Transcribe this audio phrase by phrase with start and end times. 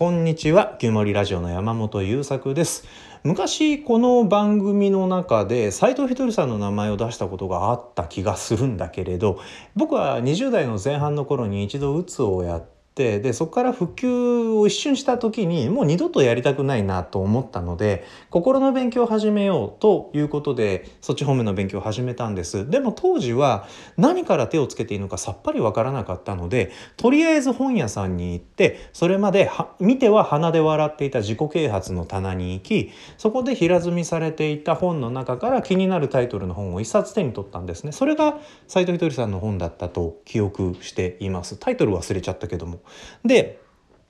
[0.00, 2.86] こんにちは、旧森ラジオの山本優作です。
[3.22, 9.38] 昔この番組の中で斎藤ひとりさんの名前を出したことがあった気がするんだけれど、
[9.76, 22.68] 僕は20代の前半の頃に一度うつをやってってでそこから復旧を一瞬した時にもう二度とやりたくないなと思ったので心の勉強を始めようということでそっち方面の勉強を始めたんです。
[22.68, 23.66] でも当時は
[23.96, 37.92] 何から手をつけていいのかさっぱりわからなかったのでとりあえず本屋さんに行ってそれまで見ては鼻で笑っていた自己啓発の棚に行きそこで平積みされていた本の中から気になるタイトルの本を一冊手に取ったんですね。
[37.92, 41.56] それが斉藤ひとりさんの本だったと記憶しています。
[41.56, 42.79] タイトル忘れちゃったけども。
[43.24, 43.60] で、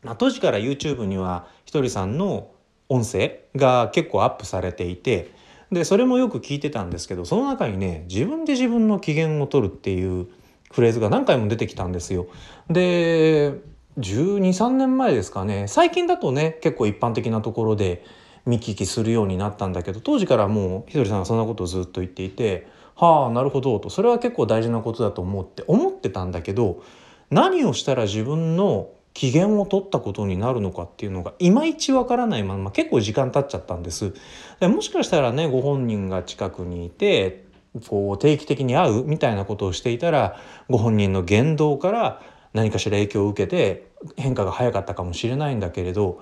[0.02, 2.51] ま、当時から YouTube にはひとりさんの
[2.88, 5.33] 音声が結構アップされていて
[5.70, 10.27] でそれもよく聞いてたんですけどその中にね自分で自分の機嫌を取るっていう
[10.73, 12.27] フレーズが何回も出てきたんですよ。
[12.69, 13.55] で
[13.98, 18.05] 1213年前ですかね最近だとね結構一般的なところで
[18.47, 26.83] 見聞きするようになったんだけど当時からもうひとりさんがそんなことをずっと言っていてはあなるほどとそれは結構大事なことだと思って思ってたんだけど
[27.31, 34.14] 何をしたら自分の機嫌を取ったことになるのかっていうのがいまいちわからないまま結構時間経っちゃったんです。
[34.61, 37.45] でもしかしたらねご本人が近くにいて
[37.89, 40.37] こう定期的に会うみたいなことをしていたら
[40.69, 42.22] ご本人の言動から
[42.53, 46.20] 何かしら影響を受けて変化が早かったかもしれないんだけれど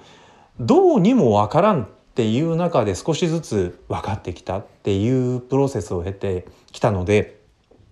[0.61, 7.41] どうにもわからんっていう中で少しずつ分かってきたっていうプロセスを経てきたので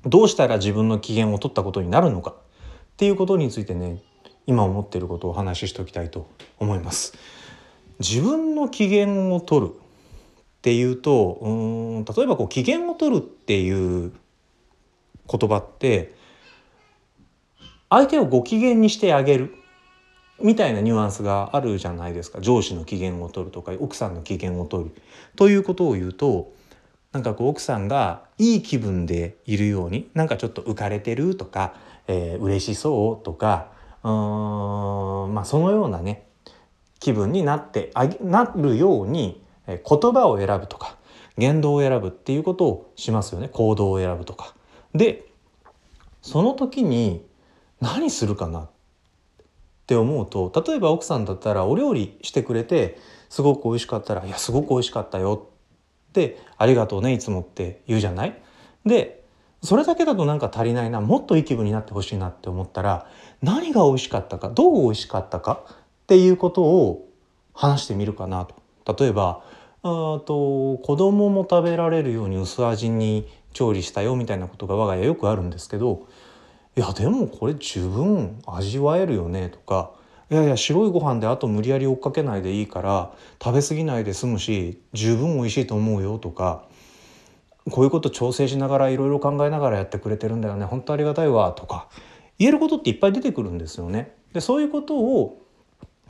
[0.04, 2.34] どうしたら自分の機嫌を取ったことになるのか。
[2.96, 3.98] っていうことについてね
[4.46, 7.12] 今思ってることをお話ししておきたいと思います。
[7.98, 9.76] 自分の機嫌を取るっ
[10.62, 11.50] ていうとう
[12.00, 14.12] ん例えばこう機嫌を取るっていう
[15.30, 16.14] 言葉って
[17.90, 19.54] 相手をご機嫌にしてあげる
[20.40, 24.90] みたいなニュアンスがあるじゃないですか上司の機嫌を取るとか奥さんの機嫌を取る
[25.36, 26.55] ということを言うと
[27.16, 31.72] なんかこう奥さんがいい気分でいるようになんかちょっと浮かれてるとか、
[32.08, 33.68] えー、嬉しそうとか
[34.04, 36.26] うーんまあそのようなね
[37.00, 39.78] 気分になってあなるように言
[40.12, 40.98] 葉を選ぶとか
[41.38, 44.54] 言動を選ぶっていうことをしますよね行動を選ぶとか。
[44.94, 45.24] で
[46.20, 47.24] その時に
[47.80, 48.68] 何するかなっ
[49.86, 52.98] て思うと例えば奥さんだったらお料理してくれて
[53.30, 55.48] すごく美味しかったら「いやすごく美味しかったよ」
[56.24, 58.40] って「ありがとうねいつも」って言うじゃない？
[58.86, 59.24] で
[59.62, 63.06] それだけだとなんか足りないなもっといい気分になってほしいなって思ったら
[63.42, 67.08] 何が美味しかったかどう美味しかったかっていうことを
[67.52, 68.46] 話してみるかな
[68.84, 68.96] と。
[68.98, 69.42] 例えば
[69.82, 76.06] あと子供も食べられるように薄味に調理したよみたいなことが我が家よくあるんですけど
[76.76, 79.92] いやでもこれ十分味わえるよねとか
[80.28, 86.64] いやいや白いご飯であと無理やり追っかけないでいいから食べ過ぎないで済むし十分美味しいと思うよとか
[87.70, 90.64] こういうこと調整しながらいろいろ考えながらやってくれてるんだよね。
[90.64, 91.88] 本当ありがたいわとか
[92.38, 94.14] 言えることっていっぱい出てくるんですよね。
[94.32, 95.42] でそういうことを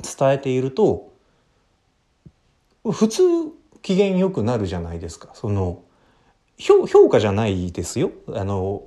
[0.03, 1.13] 伝えていると
[2.85, 3.23] 普通
[3.83, 5.31] 機嫌よくなるじゃないですか。
[5.35, 5.83] その
[6.59, 8.13] 評価じゃないですよ。
[8.33, 8.83] あの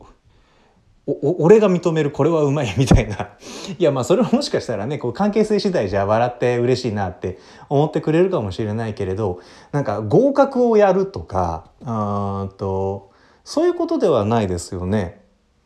[1.22, 3.30] 俺が認めるこれはうまいみたいな
[3.78, 7.40] いやまあそれはもしかしたらねこう関係性次第じゃ笑って嬉しいなって
[7.70, 9.40] 思ってくれるかもしれないけれど
[9.72, 13.12] なんか合格をやるとかあと
[13.44, 15.22] そういうことではないですよね。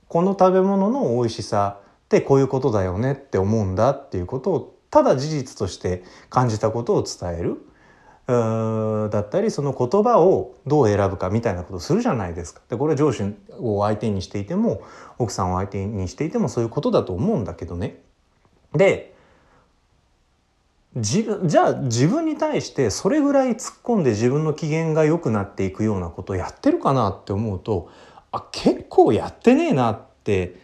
[0.07, 7.65] この食べ物の美味しさってこういうことだよねって思うんだっていうことをただ事実として感じたことを伝える。
[8.25, 12.61] だったりその言葉をどう選ぶかみたいなことをするじゃないですか。
[12.69, 14.81] でこれは上司を相手にしていても
[15.17, 18.01] 奥さんを相手にしていてもそういうことだと思うんだけどね。
[18.73, 19.13] で
[20.95, 27.89] じじゃあ自分に対してそれぐらい突っ込んで自分の機嫌が良くなっていくようなことをやってるかなって思うと
[28.31, 30.61] あ結構やってねえなって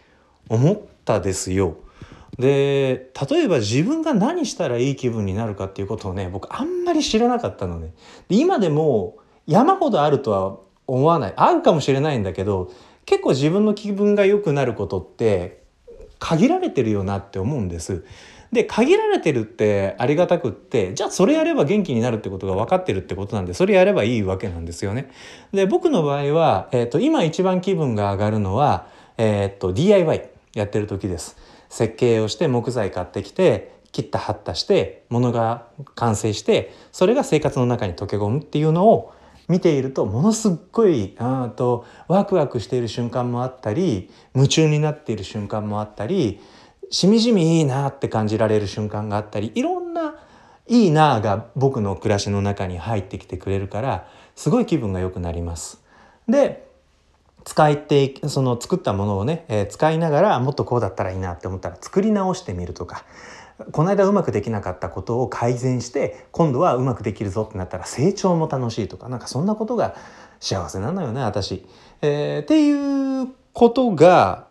[0.48, 1.76] 思ったですよ。
[2.40, 7.92] で例えば自分が何したらいい気分になるかっていうことをね僕あんまり知らなかったのね。
[8.28, 12.72] で今でも山ほどあるとは思わないあるかもしれないんだけど
[13.04, 15.62] 結構自分の気分が良くなることって
[16.18, 18.04] 限られてるよなって思うんです。
[18.52, 25.10] で限られてるってありがたくってじゃあそれやれば元気になるってことが分かってるってことなんでそれやればいいわけなんですよね。
[25.52, 28.88] で僕の場合は、えーと、今一番気分が上がるのは、
[29.18, 31.36] えーと DIY やってる時です。
[31.70, 39.14] 設計をして木材買ってきて切った貼ったして物が完成してそれが生活の中に溶け込むっていうのを
[39.48, 46.40] 見ているとものすっごいあとワクワクしている瞬間もあったり夢中になっている瞬間もあったり
[46.90, 50.14] しみじみいいなって感じられる瞬間があったりいろんな
[50.68, 55.82] いいなが僕の暮らしの中に入ってきてくれるからすごい気分が良くなります。
[56.28, 56.69] で
[57.44, 63.04] 使っていその作ったものをね、えー、使いながらもっとこうだったらいいなって思ったら作り直してみるとか
[63.72, 69.94] この間うまくできなかったことを改善して今度はうまくできるぞってなったら成長も楽しいとかなんかそんなことが
[70.40, 71.66] 幸せなのよね私。
[72.00, 74.46] えー、っていうことが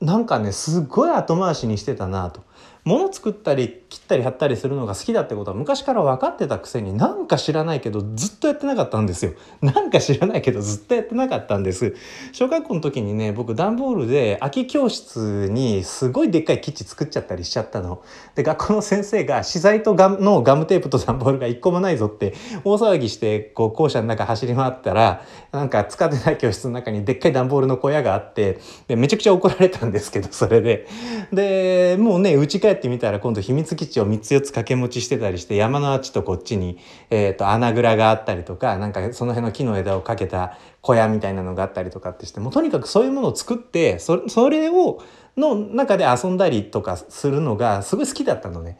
[0.00, 2.44] なんかねすっごい後回しにしてたなと。
[2.84, 9.32] 物作ったり切ったり貼ったりするのが好きだってことは昔から分かってたくせになんか知らないけどずっとやってなかったんですよ。
[9.62, 11.94] なんか知らないけどずっとやってなかったんです。
[12.32, 18.02] 小学校の時にね僕段ボールで空き教室にすごいでっかいキッチン作っちゃったりしちゃったの。
[18.34, 22.34] で学校の先生が資材とガムのガムテープと段ボールが一個もないぞって
[22.64, 25.22] 大騒ぎしてこう校舎の中走り回ったら
[25.52, 28.58] なんか使ってない教室の中にでっかい段ボールの小屋があって
[28.88, 30.86] でめちゃくちゃ怒られたんですけどそれで。
[31.32, 36.78] でもうね家帰ってみたら今度秘密基地を3つ4つ掛け持ちしてたりして山のあっちとこっちに、
[37.10, 45.02] えー、と穴蔵があったりとかなんかその辺の木の枝をかけた小屋みたいなのがあったりとかってしてもうとにかくそういうものを作ってそそれを
[45.36, 48.78] の中で遊んだりとかするのがすごい好きだったのね。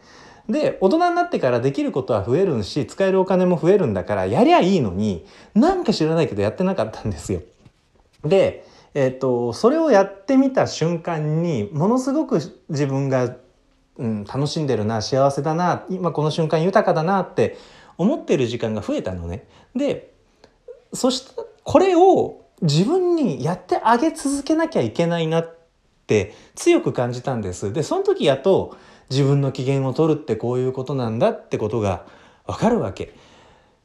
[0.49, 7.43] で大人になってからできることは増えるし使えるお金も増えるんだからやりゃいいのになんか知らないけどやってなかったんですよ。
[8.25, 8.65] で
[8.99, 13.37] えーと、それをやってみた瞬間にものすごく自分が、
[13.99, 17.57] うん、楽しんでるな幸せだな今この瞬間豊かだなって
[17.99, 19.47] 思ってる時間が増えたのね。
[19.75, 20.13] で
[20.93, 25.57] そしてこれを自分にやってあげ続けなきゃいけないなっ
[26.07, 27.73] て強く感じたんです。
[27.73, 28.77] でその時やと
[29.11, 32.07] 自分の機嫌を取るってこういうことなんだってことが
[32.47, 33.15] わかるわけ。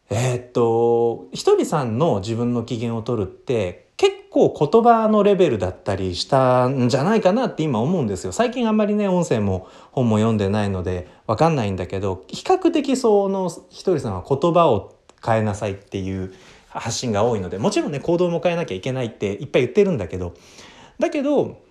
[0.10, 3.91] えー、っとひとりさんの自分の機嫌を取るって
[4.32, 8.32] 構言葉のレベルだったりしたんじゃないかなって今思うんですよ。
[8.32, 16.34] 最近あんまりね音声も本も読んでないのでわかんないんだけど比較的そのひとりさんは言葉を変えなさいっていう
[16.70, 20.34] 発信が多いのでもちろんね行動も変えなきゃいけないっていっぱい言ってるんだけど
[20.98, 21.62] だけど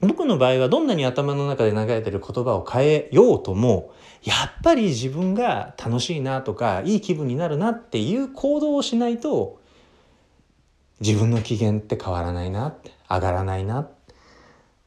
[0.00, 3.92] 僕の場合はどんなに頭の中で流れてる言葉を変えようとも
[4.22, 9.60] やっぱり自分が楽しいなとかいい気分になるなっていう行動をしないと
[11.00, 12.74] 自分の機嫌って変わらないな
[13.08, 13.90] 上がらないなっ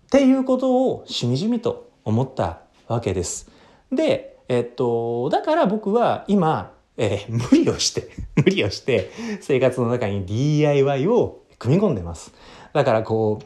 [0.10, 3.52] ていうことをしみじみと思ったわけです。
[3.92, 9.12] で、えっと、だから僕は今、えー、無理をして 無理をして
[9.42, 12.34] 生活の中に DIY を組み込んでます。
[12.74, 13.40] だからこ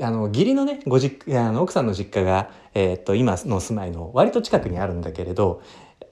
[0.00, 5.62] うあの義理のねご実あの奥さんの実家が、えー、っと今の住まいの割と近くにあるんだけれど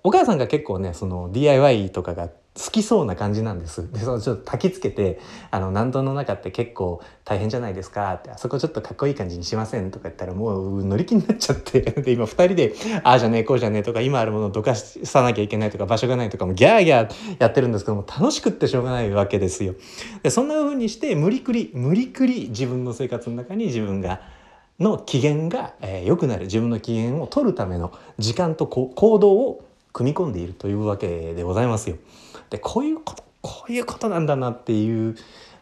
[0.03, 3.93] お母さんが結構ねその DIY とかが好きそうな感じなんです。
[3.93, 5.19] で、そのちょっと焚きつけて、
[5.51, 19.75] あの、南東の中って結構大変じゃないですかって、あそこちょっとかっこいい感じにしませんとか言ったらもう乗り気になっちゃって、 で、今二人で、ああじゃねえ、こうじゃねえとか、今あるものをどかさなきゃいけないとか、場所がないとかもギャーギャーやってるんですけども、楽しくってしょうがないわけですよ。
[20.23, 24.21] で、そんな風にして、無理くり、無理くり自分の生活の中に自分が、
[24.79, 31.97] の機嫌が、えー、くなる自分の機嫌を取るための時間と行動を組み込んでいるというわけでございますよ。
[32.51, 35.17] でこういうことこういうことなんだなっていう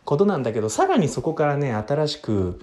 [0.05, 2.61] ことなんだけどさらにそこからね新しく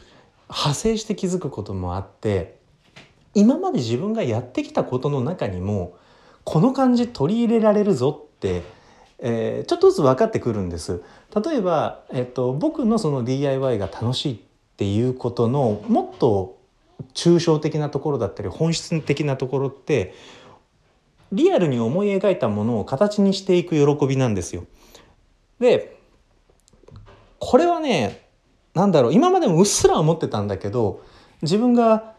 [0.50, 2.58] 派生して気づくこともあって
[3.36, 5.98] 今まで自分がやってきたことの中にも
[6.46, 8.64] この感じ取り入れられるぞって、
[9.20, 11.04] えー、ちょっとずつ分かってくるんです。
[11.46, 14.40] 例えば、えっと、僕のその DIY が楽しいっ
[14.78, 16.58] ていうことのもっと
[17.14, 20.16] 抽象的なところだったり本質的なところって
[21.32, 24.66] リアルに思い描いたものを形にしていく喜びなんですよ。
[25.60, 25.98] で
[27.40, 28.28] これはね
[28.74, 31.04] 何だろう今までもうっすら思ってたんだけど
[31.42, 32.14] 自分が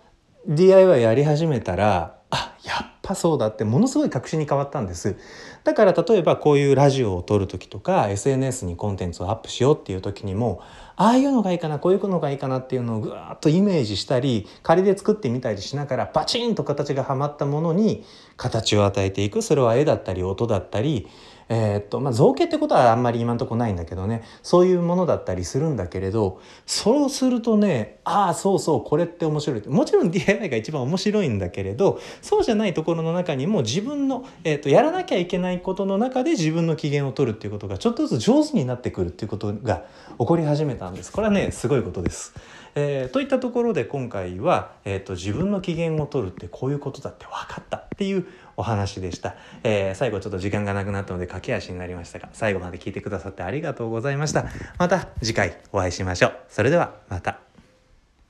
[0.46, 5.16] DIY やり始めたらあやっぱそうだってものすごい確信に変わったんです。
[5.64, 10.62] だから例えばこういうラジオを撮る時とか SNS にコンテンツをアップしようっていう時にも
[10.96, 18.04] ああいうのがいいかなこういうのがいいかなっていうのをぐわっとイメージしたり仮で作ってみたりしながらバチンと形がはまったものに
[18.36, 19.42] 形を与えていく。
[19.42, 21.08] それは絵だったり音だったり
[21.52, 39.82] えー、っとまあ、造形ってことはあんまり今んとこないんだけどねそういうものだったりするんだけれどそうするとねああそうそうこれって面白いもちろん DIY が一番面白いんだけれどそうじゃないところの中にも自分の、えー、っとやらなきゃいけないことの中で自分の機嫌を取るっていうことがちょっとずつ上手になってくるっていうことが
[40.20, 41.10] 起こり始めたんです。
[41.10, 42.32] これはねすごいことです。
[42.74, 48.26] えー、といったところで今回は、えーと、自分の機嫌を取るってこういうことだって分かったっていう
[48.60, 54.44] お話でした、えー、最後ちょっと時間がなくなったので駆け足になりましたが最後まで聞いてくださってありがとうございました。
[54.78, 56.36] また次回お会いしましょう。
[56.48, 57.49] それではまた。